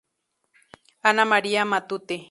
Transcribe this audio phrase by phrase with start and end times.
[1.09, 2.17] Ana María Matute.